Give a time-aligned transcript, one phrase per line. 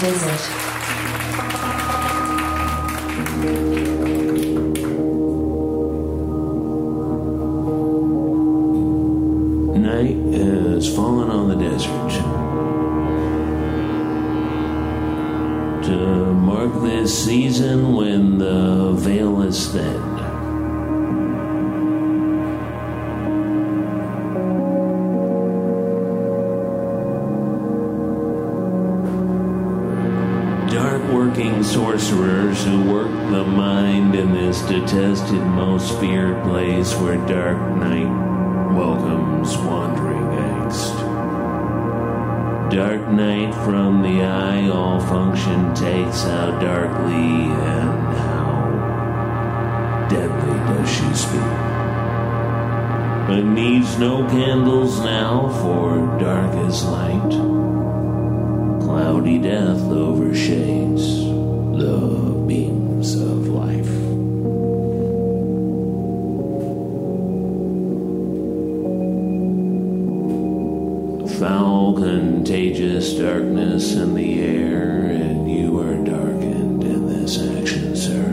[0.00, 0.14] Night
[10.34, 12.10] has fallen on the desert.
[15.86, 15.96] To
[16.32, 20.17] mark this season when the veil is thin.
[34.88, 38.08] Detested, most feared place where dark night
[38.74, 40.96] welcomes wandering angst.
[42.70, 51.14] Dark night from the eye, all function takes how darkly and how deadly does she
[51.14, 51.58] speak.
[53.28, 57.32] But needs no candles now, for dark is light.
[58.80, 61.28] Cloudy death overshades
[61.78, 62.77] the beams
[72.58, 78.24] contagious darkness in the air, and you are darkened in this action, sir.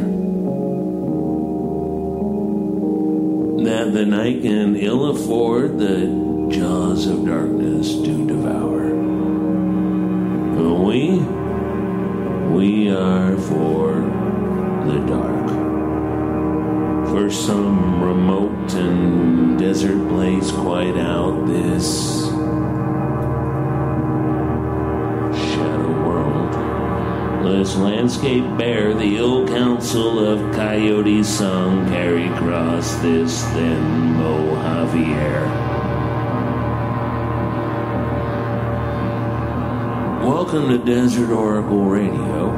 [3.64, 8.96] That the night can ill afford the jaws of darkness to devour.
[10.86, 11.20] We,
[12.50, 13.94] we are for
[14.88, 15.50] the dark.
[17.09, 22.25] For some remote and desert place quite out this
[27.58, 33.81] This landscape bare the ill counsel of coyotes sung carry across this thin
[34.17, 35.45] Mojave air.
[40.22, 42.50] Welcome to Desert Oracle Radio.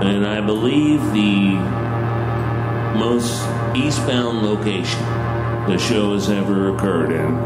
[0.00, 1.56] And I believe the
[2.98, 3.46] most
[3.76, 5.19] eastbound location
[5.66, 7.36] the show has ever occurred in.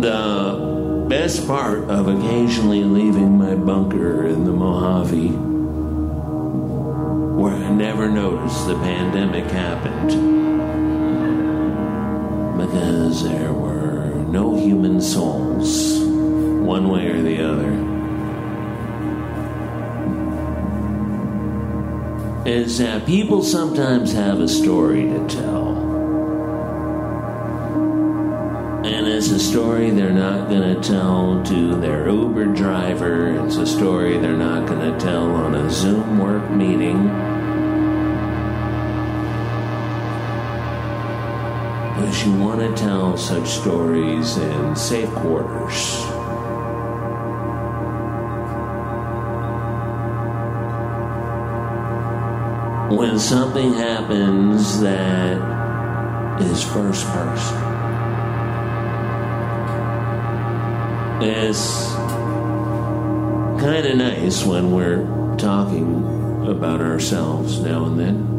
[0.00, 5.30] The best part of occasionally leaving my bunker in the Mojave,
[7.40, 10.47] where I never noticed the pandemic happened,
[12.68, 17.72] because there were no human souls, one way or the other,
[22.46, 25.78] is that people sometimes have a story to tell.
[28.84, 33.46] And it's a story they're not going to tell to their Uber driver.
[33.46, 37.27] It's a story they're not going to tell on a Zoom work meeting.
[42.08, 46.00] But you want to tell such stories in safe quarters.
[52.98, 57.58] When something happens that is first person.
[61.20, 61.92] It's
[63.62, 65.04] kind of nice when we're
[65.36, 68.37] talking about ourselves now and then.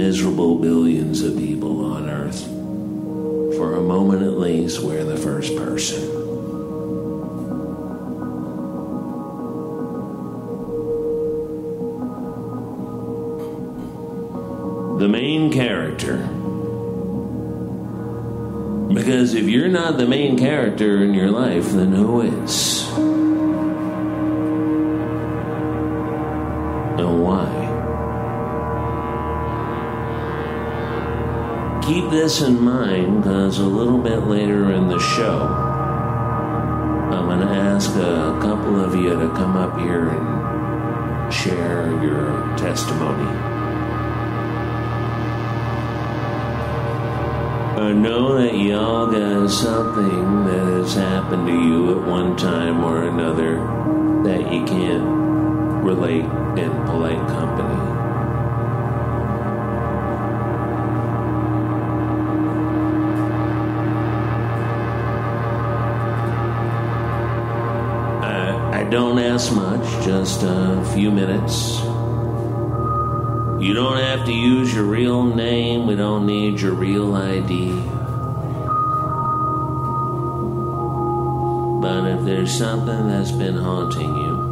[0.00, 2.46] Miserable billions of people on Earth,
[3.58, 6.00] for a moment at least, we're the first person.
[14.98, 16.16] The main character.
[18.94, 22.79] Because if you're not the main character in your life, then who is?
[31.90, 35.40] Keep this in mind because a little bit later in the show,
[37.10, 42.56] I'm going to ask a couple of you to come up here and share your
[42.56, 43.28] testimony.
[47.80, 53.02] I know that y'all got something that has happened to you at one time or
[53.02, 53.56] another
[54.22, 56.24] that you can't relate
[56.56, 57.99] in polite company.
[70.02, 71.78] Just a few minutes.
[73.62, 75.86] You don't have to use your real name.
[75.86, 77.72] We don't need your real ID.
[81.82, 84.50] But if there's something that's been haunting you,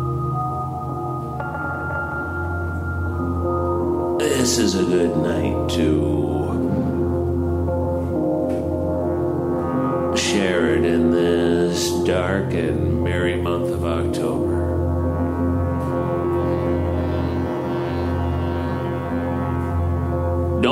[4.19, 6.19] this is a good night to
[10.17, 14.48] share it in this dark and merry month of October.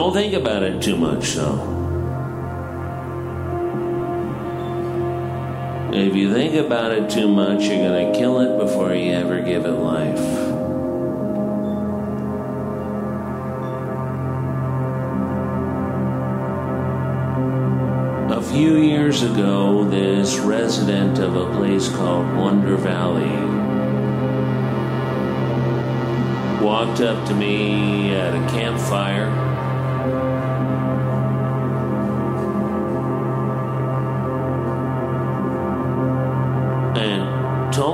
[0.07, 1.59] Don't think about it too much, though.
[5.93, 9.41] If you think about it too much, you're going to kill it before you ever
[9.41, 10.21] give it life.
[18.31, 23.25] A few years ago, this resident of a place called Wonder Valley
[26.65, 29.46] walked up to me at a campfire.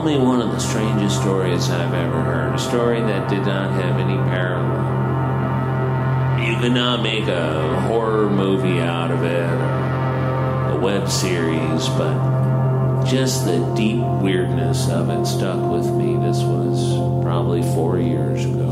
[0.05, 2.55] Me one of the strangest stories I've ever heard.
[2.55, 5.03] A story that did not have any parallel.
[6.45, 13.05] You could not make a horror movie out of it or a web series, but
[13.05, 16.17] just the deep weirdness of it stuck with me.
[16.17, 18.71] This was probably four years ago.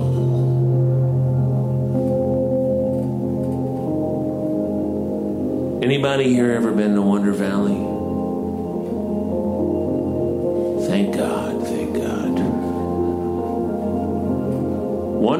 [5.82, 8.00] Anybody here ever been to Wonder Valley?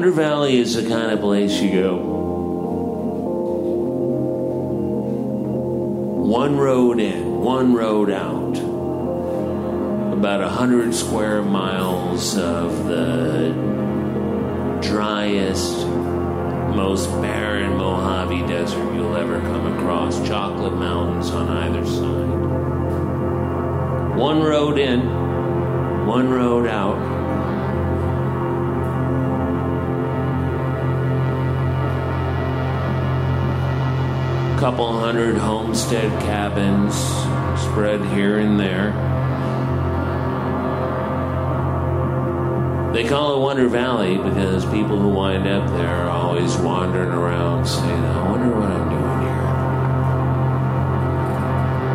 [0.01, 1.95] Wonder Valley is the kind of place you go.
[6.25, 8.57] One road in, one road out.
[10.11, 13.51] About a hundred square miles of the
[14.81, 20.19] driest, most barren Mojave Desert you'll ever come across.
[20.27, 22.39] Chocolate mountains on either side.
[24.17, 25.05] One road in,
[26.07, 27.20] one road out.
[34.61, 36.93] Couple hundred homestead cabins
[37.63, 38.91] spread here and there.
[42.93, 47.65] They call it Wonder Valley because people who wind up there are always wandering around
[47.65, 49.41] saying, I wonder what I'm doing here.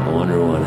[0.03, 0.62] I wonder what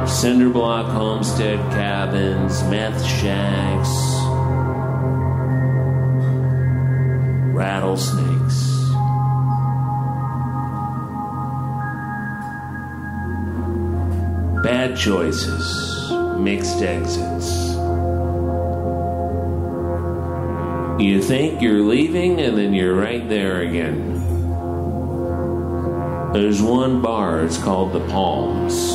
[0.00, 0.10] happened.
[0.10, 4.23] Cinder block homestead cabins, meth shacks,
[7.54, 8.74] rattlesnakes.
[14.62, 17.74] Bad choices, mixed exits.
[21.00, 24.12] You think you're leaving and then you're right there again.
[26.32, 28.93] There's one bar, it's called the Palms.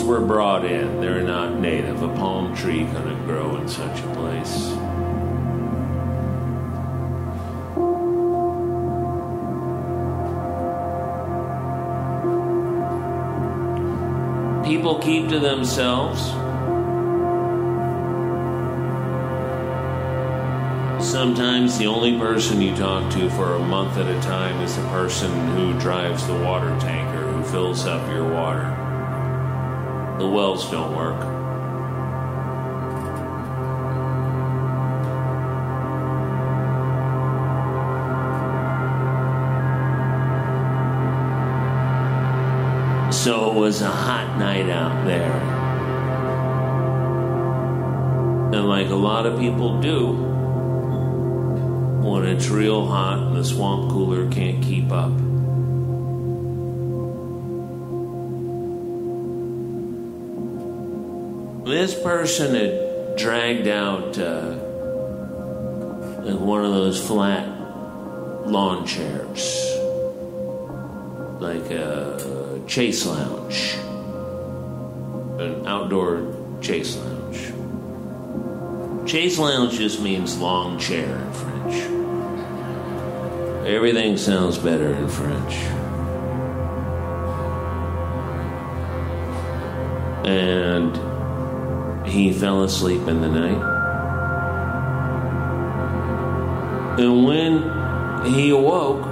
[0.00, 2.02] Palms were brought in, they're not native.
[2.02, 4.68] A palm tree couldn't grow in such a place.
[14.66, 16.20] People keep to themselves.
[21.04, 24.82] Sometimes the only person you talk to for a month at a time is the
[24.88, 28.89] person who drives the water tanker, who fills up your water.
[30.20, 31.18] The wells don't work.
[43.10, 45.32] So it was a hot night out there.
[48.52, 50.12] And like a lot of people do,
[52.06, 55.29] when it's real hot and the swamp cooler can't keep up.
[61.70, 64.54] This person had dragged out uh,
[66.34, 67.46] one of those flat
[68.44, 69.72] lawn chairs,
[71.40, 73.74] like a chase lounge,
[75.38, 77.52] an outdoor chase lounge.
[79.08, 81.74] Chase lounge just means long chair in French.
[83.68, 85.54] Everything sounds better in French.
[90.26, 91.09] And
[92.10, 93.62] he fell asleep in the night.
[96.98, 99.04] And when he awoke,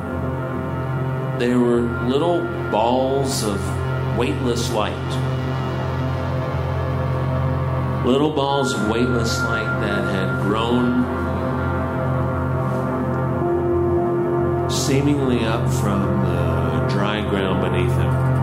[1.39, 2.41] there were little
[2.71, 3.59] balls of
[4.19, 5.29] weightless light
[8.09, 11.05] Little balls of weightless light that had grown
[14.71, 18.38] seemingly up from the dry ground beneath him.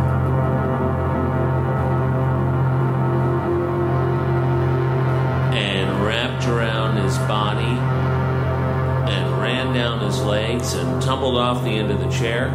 [6.46, 7.64] Wrapped around his body
[9.12, 12.48] and ran down his legs and tumbled off the end of the chair.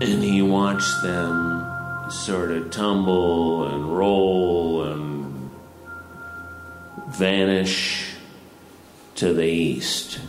[0.00, 5.50] And he watched them sort of tumble and roll and
[7.08, 8.14] vanish
[9.16, 10.20] to the east.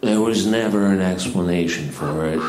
[0.00, 2.42] There was never an explanation for it.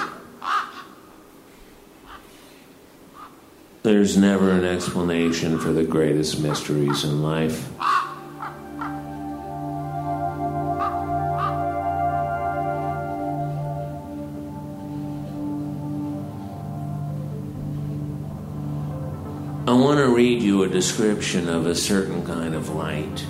[3.84, 7.70] There's never an explanation for the greatest mysteries in life.
[19.68, 23.24] I want to read you a description of a certain kind of light.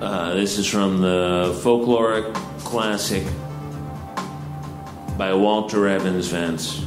[0.00, 2.32] Uh, this is from the folkloric
[2.64, 3.22] classic
[5.18, 6.82] by Walter Evans Wentz,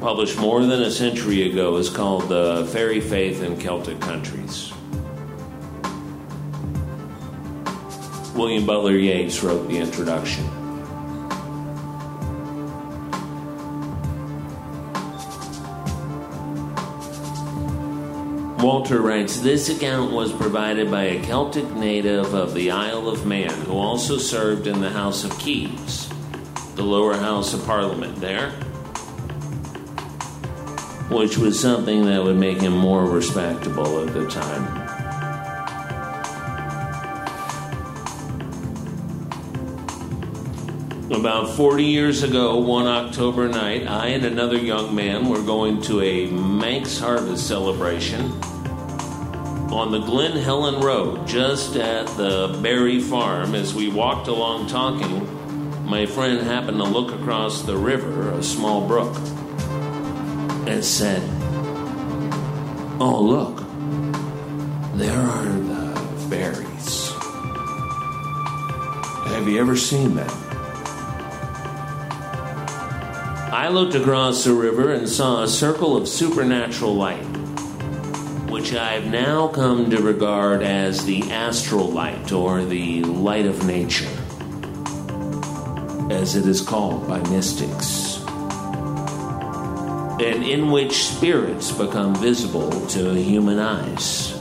[0.00, 1.76] published more than a century ago.
[1.76, 4.72] is called "The Fairy Faith in Celtic Countries."
[8.34, 10.65] William Butler Yeats wrote the introduction.
[18.66, 23.52] Walter writes This account was provided by a Celtic native of the Isle of Man
[23.60, 26.08] who also served in the House of Keys,
[26.74, 28.50] the lower house of Parliament there,
[31.10, 34.82] which was something that would make him more respectable at the time.
[41.12, 46.02] About 40 years ago, one October night, I and another young man were going to
[46.02, 48.32] a Manx harvest celebration
[49.72, 53.54] on the Glen Helen Road, just at the Berry Farm.
[53.54, 58.86] As we walked along talking, my friend happened to look across the river, a small
[58.86, 59.16] brook,
[60.66, 61.22] and said,
[62.98, 63.58] Oh, look,
[64.96, 67.10] there are the berries.
[69.32, 70.30] Have you ever seen them?
[73.52, 77.25] I looked across the river and saw a circle of supernatural light,
[78.66, 84.10] which I've now come to regard as the astral light or the light of nature,
[86.10, 88.24] as it is called by mystics,
[90.18, 94.32] and in which spirits become visible to human eyes.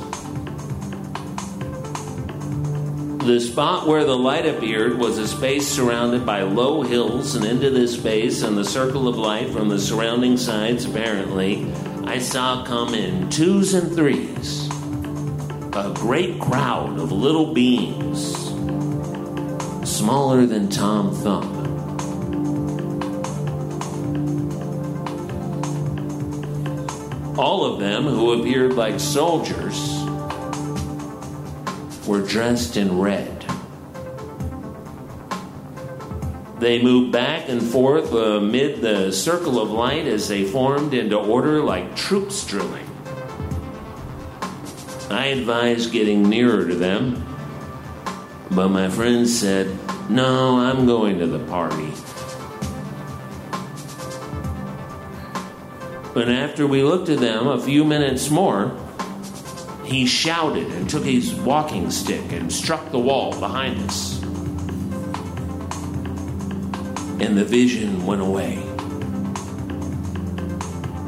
[3.28, 7.70] The spot where the light appeared was a space surrounded by low hills, and into
[7.70, 11.72] this space and the circle of light from the surrounding sides, apparently,
[12.08, 14.70] I saw come in twos and threes
[15.76, 18.34] a great crowd of little beings,
[19.84, 21.54] smaller than Tom Thumb.
[27.38, 29.76] All of them, who appeared like soldiers,
[32.08, 33.35] were dressed in red.
[36.60, 41.18] They moved back and forth uh, amid the circle of light as they formed into
[41.18, 42.90] order like troops drilling.
[45.10, 47.26] I advised getting nearer to them,
[48.52, 49.78] but my friend said,
[50.10, 51.92] No, I'm going to the party.
[56.14, 58.72] But after we looked at them a few minutes more,
[59.84, 64.15] he shouted and took his walking stick and struck the wall behind us.
[67.26, 68.58] And the vision went away,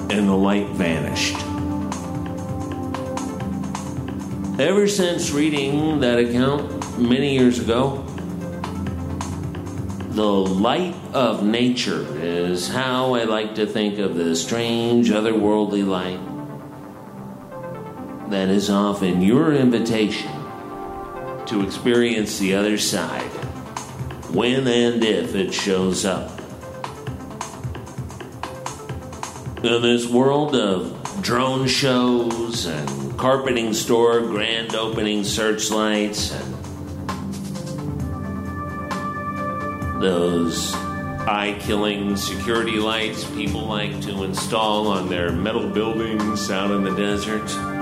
[0.09, 1.35] and the light vanished.
[4.59, 8.03] Ever since reading that account many years ago,
[10.09, 16.19] the light of nature is how I like to think of the strange, otherworldly light
[18.31, 20.31] that is often your invitation
[21.45, 23.36] to experience the other side
[24.37, 26.29] when and if it shows up.
[29.63, 36.53] In this world of drone shows and carpeting store grand opening searchlights and
[40.03, 46.83] those eye killing security lights people like to install on their metal buildings out in
[46.83, 47.76] the desert.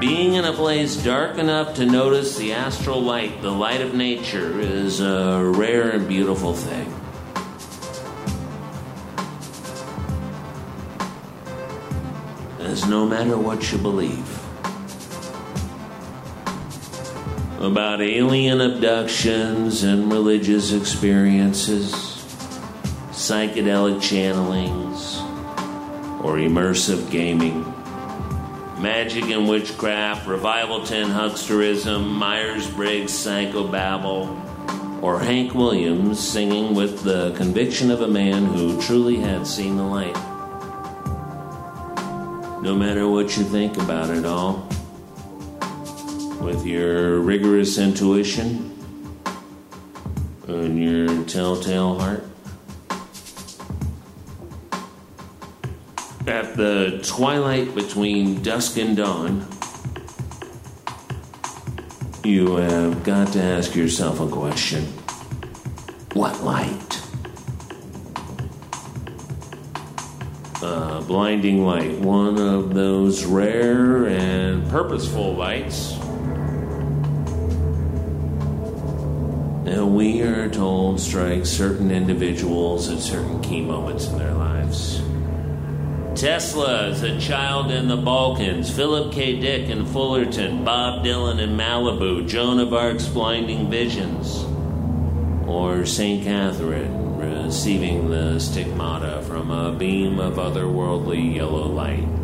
[0.00, 4.58] Being in a place dark enough to notice the astral light, the light of nature,
[4.58, 6.86] is a rare and beautiful thing.
[12.60, 14.26] As no matter what you believe
[17.60, 21.92] about alien abductions and religious experiences,
[23.10, 25.20] psychedelic channelings,
[26.24, 27.69] or immersive gaming
[28.80, 37.34] magic and witchcraft, revival 10 hucksterism, Myers Briggs psychobabble, or Hank Williams singing with the
[37.36, 40.14] conviction of a man who truly had seen the light.
[42.62, 44.66] No matter what you think about it all,
[46.40, 48.74] with your rigorous intuition
[50.48, 52.29] and your telltale heart,
[56.30, 59.44] at the twilight between dusk and dawn,
[62.22, 64.84] you have got to ask yourself a question
[66.12, 67.02] What light?
[70.62, 75.94] A blinding light, one of those rare and purposeful lights.
[79.66, 85.02] And we are told strikes certain individuals at certain key moments in their lives.
[86.20, 89.40] Tesla as a child in the Balkans, Philip K.
[89.40, 94.44] Dick in Fullerton, Bob Dylan in Malibu, Joan of Arc's blinding visions,
[95.48, 96.22] or St.
[96.22, 102.19] Catherine receiving the stigmata from a beam of otherworldly yellow light.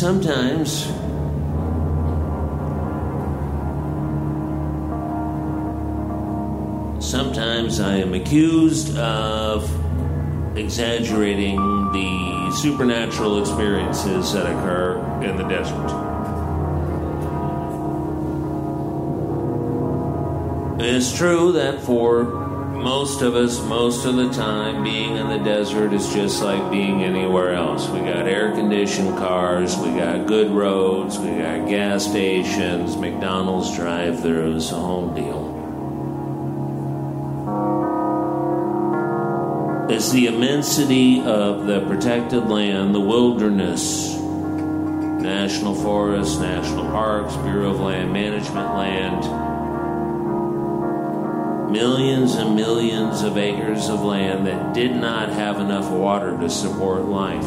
[0.00, 0.86] Sometimes
[7.04, 9.68] sometimes I am accused of
[10.56, 11.58] exaggerating
[11.92, 15.90] the supernatural experiences that occur in the desert.
[20.82, 22.49] It's true that for
[22.80, 27.02] most of us, most of the time, being in the desert is just like being
[27.04, 27.88] anywhere else.
[27.88, 34.14] We got air conditioned cars, we got good roads, we got gas stations, McDonald's drive
[34.16, 35.50] throughs, a whole deal.
[39.90, 47.80] It's the immensity of the protected land, the wilderness, national forests, national parks, Bureau of
[47.80, 49.49] Land Management land
[51.70, 57.02] millions and millions of acres of land that did not have enough water to support
[57.04, 57.44] life.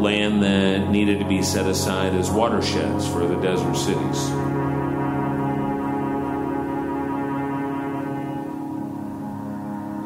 [0.00, 4.30] Land that needed to be set aside as watersheds for the desert cities.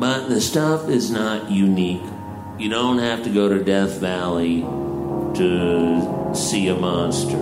[0.00, 2.02] But the stuff is not unique.
[2.58, 4.66] You don't have to go to Death Valley
[5.36, 7.36] to see a monster.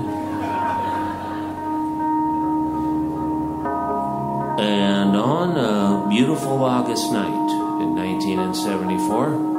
[4.59, 9.49] And on a beautiful August night in 1974,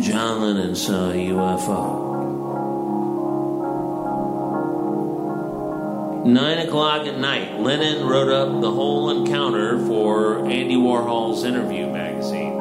[0.00, 2.13] John Lennon saw a UFO.
[6.24, 12.58] Nine o'clock at night, Lennon wrote up the whole encounter for Andy Warhol's interview magazine.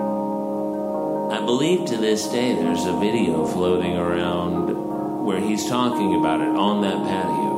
[1.32, 6.50] I believe to this day there's a video floating around where he's talking about it
[6.50, 7.54] on that patio.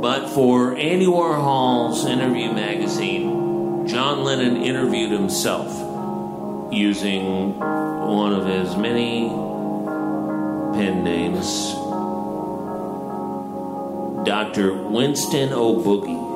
[0.00, 5.72] But for Andy Warhol's interview magazine, John Lennon interviewed himself
[6.72, 9.28] using one of his many
[10.78, 11.85] pen names
[14.26, 14.74] Dr.
[14.74, 16.26] Winston O'Boogie.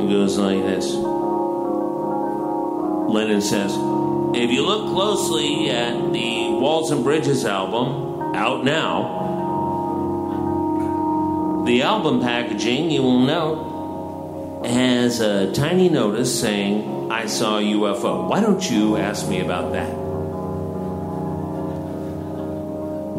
[0.00, 0.94] It goes like this
[3.14, 3.72] Lennon says,
[4.34, 9.18] If you look closely at the Walls and Bridges album, out now,
[11.66, 18.26] the album packaging, you will note, has a tiny notice saying, I saw a UFO.
[18.26, 19.99] Why don't you ask me about that?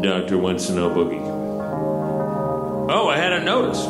[0.02, 0.38] Dr.
[0.40, 1.22] Winston boogie.
[2.90, 3.88] Oh, I hadn't noticed.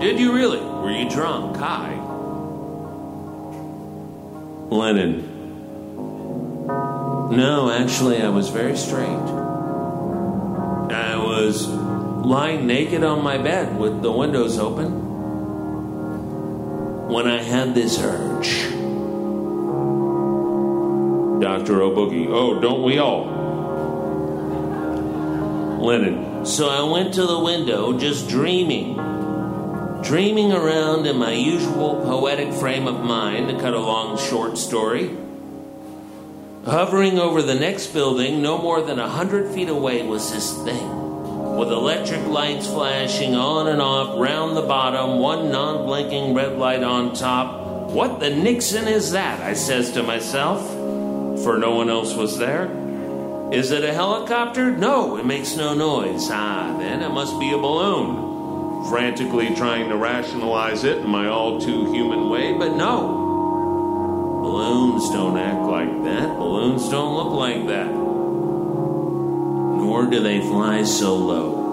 [0.00, 0.60] Did you really?
[0.60, 1.56] Were you drunk?
[1.56, 1.94] Hi.
[4.68, 5.32] Lennon.
[6.66, 9.08] No, actually, I was very straight.
[10.92, 15.06] I was lying naked on my bed with the windows open
[17.08, 18.70] when I had this urge.
[21.40, 21.82] Dr.
[21.82, 22.28] O'Boogie.
[22.28, 23.35] Oh, don't we all?
[25.86, 26.44] Lennon.
[26.44, 28.94] So I went to the window just dreaming.
[30.02, 35.16] Dreaming around in my usual poetic frame of mind, to cut a long short story.
[36.64, 41.56] Hovering over the next building, no more than a hundred feet away, was this thing.
[41.56, 46.82] With electric lights flashing on and off round the bottom, one non blinking red light
[46.82, 47.90] on top.
[47.90, 49.40] What the Nixon is that?
[49.40, 50.68] I says to myself,
[51.44, 52.85] for no one else was there.
[53.52, 54.72] Is it a helicopter?
[54.72, 56.28] No, it makes no noise.
[56.32, 58.88] Ah, then it must be a balloon.
[58.88, 63.22] Frantically trying to rationalize it in my all too human way, but no.
[64.42, 66.36] Balloons don't act like that.
[66.36, 67.86] Balloons don't look like that.
[69.76, 71.66] Nor do they fly so low.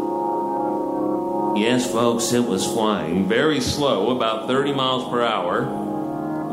[1.58, 5.66] Yes, folks, it was flying very slow, about 30 miles per hour.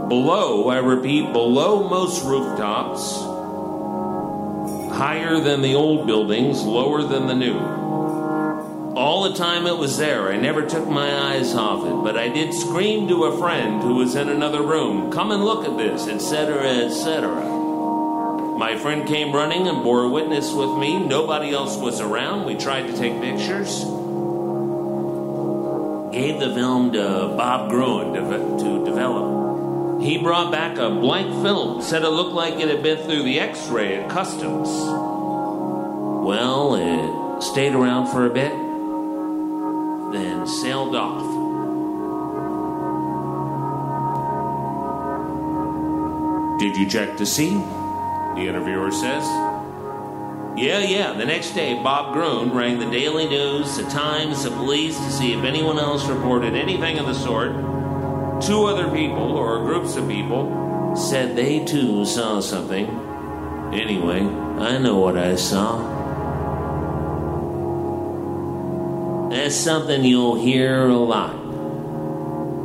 [0.09, 3.23] Below, I repeat, below most rooftops
[5.01, 7.59] higher than the old buildings, lower than the new.
[8.95, 12.29] All the time it was there, I never took my eyes off it, but I
[12.29, 16.07] did scream to a friend who was in another room, Come and look at this,
[16.07, 17.31] etc., etc.
[18.59, 20.99] My friend came running and bore witness with me.
[20.99, 22.45] Nobody else was around.
[22.45, 23.79] We tried to take pictures.
[26.13, 29.40] Gave the film to Bob Gruen to, to develop.
[30.01, 33.39] He brought back a blank film, said it looked like it had been through the
[33.39, 34.69] x ray at customs.
[36.25, 38.53] Well, it stayed around for a bit,
[40.13, 41.21] then sailed off.
[46.61, 47.51] Did you check to see?
[48.37, 49.25] The interviewer says.
[50.57, 51.13] Yeah, yeah.
[51.13, 55.33] The next day, Bob Gruen rang the Daily News, the Times, the police to see
[55.33, 57.80] if anyone else reported anything of the sort.
[58.43, 62.87] Two other people, or groups of people, said they too saw something.
[63.73, 65.99] Anyway, I know what I saw.
[69.31, 71.35] That's something you'll hear a lot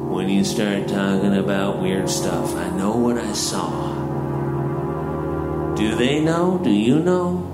[0.10, 2.56] when you start talking about weird stuff.
[2.56, 3.94] I know what I saw.
[5.76, 6.58] Do they know?
[6.64, 7.52] Do you know?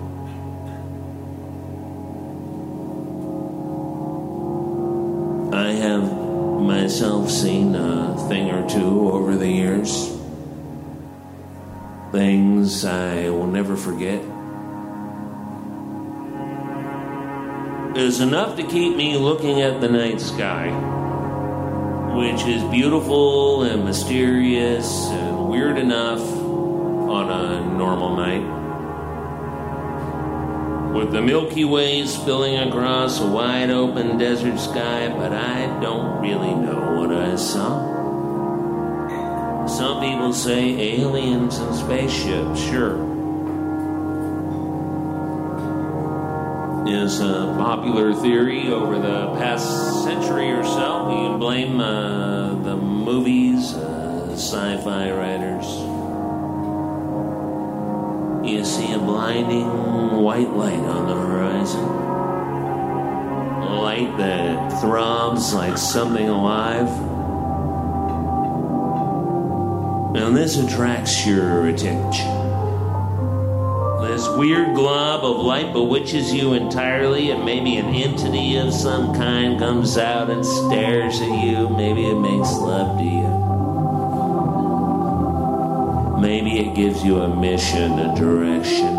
[5.51, 6.03] I have
[6.61, 10.07] myself seen a thing or two over the years.
[12.13, 14.21] Things I will never forget.
[17.93, 20.69] Is enough to keep me looking at the night sky,
[22.15, 28.47] which is beautiful and mysterious and weird enough on a normal night.
[30.97, 36.55] With the Milky Way spilling across a wide open desert sky, but I don't really
[36.55, 37.90] know what I saw.
[39.71, 43.09] Some people say aliens and spaceships, sure.
[46.87, 51.09] Is a popular theory over the past century or so.
[51.09, 55.65] You can blame uh, the movies, uh, sci fi writers.
[58.45, 61.85] You see a blinding white light on the horizon.
[63.61, 67.10] A light that throbs like something alive.
[70.13, 72.27] And this attracts your attention.
[74.01, 79.57] This weird glob of light bewitches you entirely, and maybe an entity of some kind
[79.57, 81.69] comes out and stares at you.
[81.69, 83.21] Maybe it makes love to you.
[86.21, 88.97] Maybe it gives you a mission, a direction.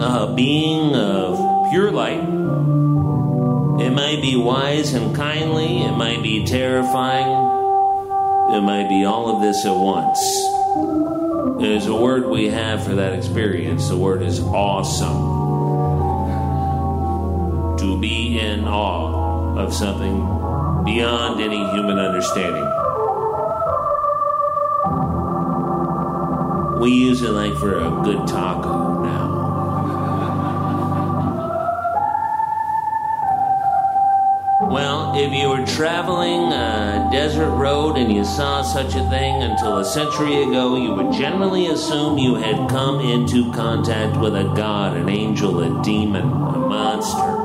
[0.00, 2.83] A being of pure light.
[3.94, 7.28] It might be wise and kindly, it might be terrifying,
[8.52, 10.18] it might be all of this at once.
[11.62, 13.88] There's a word we have for that experience.
[13.88, 15.14] The word is awesome.
[17.78, 20.16] To be in awe of something
[20.84, 22.68] beyond any human understanding.
[26.80, 28.93] We use it like for a good taco
[35.16, 39.84] if you were traveling a desert road and you saw such a thing until a
[39.84, 45.08] century ago, you would generally assume you had come into contact with a god, an
[45.08, 47.44] angel, a demon, a monster.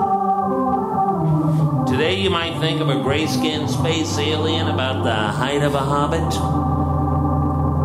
[1.92, 5.80] Today, you might think of a gray skinned space alien about the height of a
[5.80, 6.32] hobbit,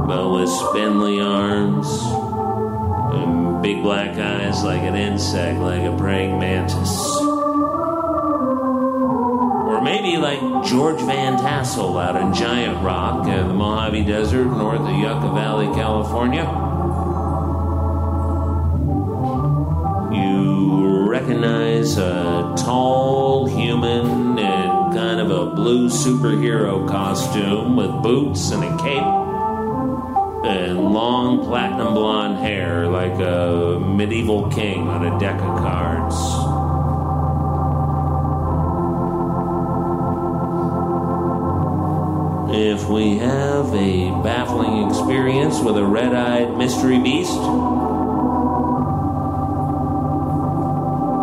[0.07, 1.87] but with spindly arms
[3.15, 7.24] and big black eyes like an insect, like a praying mantis.
[10.25, 15.31] Like George Van Tassel out in Giant Rock in the Mojave Desert north of Yucca
[15.35, 16.45] Valley, California.
[20.17, 28.65] You recognize a tall human in kind of a blue superhero costume with boots and
[28.65, 29.03] a cape
[30.47, 36.44] and long platinum blonde hair like a medieval king on a deck of cards.
[42.95, 47.35] We have a baffling experience with a red eyed mystery beast,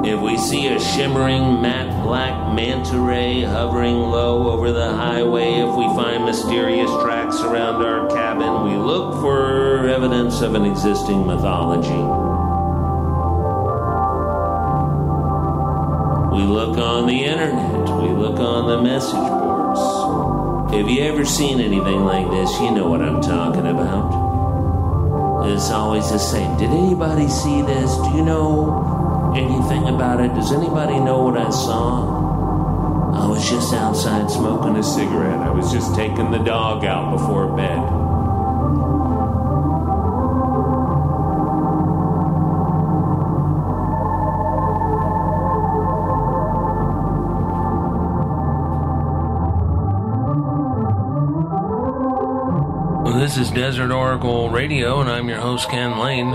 [0.06, 5.74] if we see a shimmering matte black manta ray hovering low over the highway, if
[5.74, 11.88] we find mysterious tracks around our cabin, we look for evidence of an existing mythology.
[16.36, 19.41] We look on the internet, we look on the message
[20.72, 22.50] Have you ever seen anything like this?
[22.62, 25.46] You know what I'm talking about.
[25.50, 26.58] It's always the same.
[26.58, 27.94] Did anybody see this?
[27.98, 30.34] Do you know anything about it?
[30.34, 33.14] Does anybody know what I saw?
[33.14, 35.40] I was just outside smoking a cigarette.
[35.40, 38.11] I was just taking the dog out before bed.
[53.32, 56.34] This is Desert Oracle Radio, and I'm your host, Ken Layne.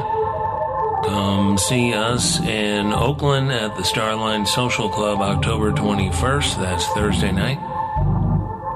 [1.04, 6.56] Come see us in Oakland at the Starline Social Club October 21st.
[6.56, 7.58] That's Thursday night.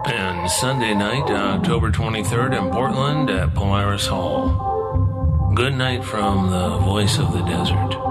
[0.04, 5.52] And Sunday night, October 23rd in Portland at Polaris Hall.
[5.54, 8.10] Good night from the voice of the desert.